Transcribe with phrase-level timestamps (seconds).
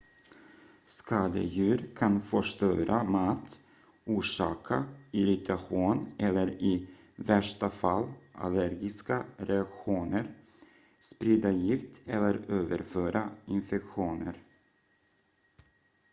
[0.85, 3.59] skadedjur kan förstöra mat
[4.05, 10.25] orsaka irritation eller i värsta fall allergiska reaktioner
[10.99, 14.37] sprida gift eller överföra infektioner